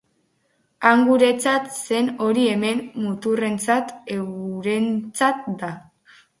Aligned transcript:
Han 0.91 1.03
guretzat 1.09 1.69
zen 1.81 2.09
hori 2.29 2.47
hemen 2.55 2.83
muturrentzat 3.05 3.95
eurentzat 4.19 5.49
da. 5.65 5.73